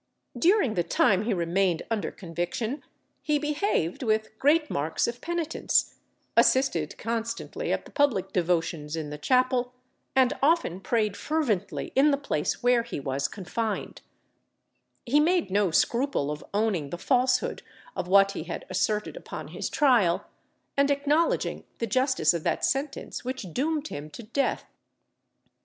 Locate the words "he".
1.25-1.33, 3.21-3.37, 12.81-12.99, 15.05-15.19, 18.31-18.45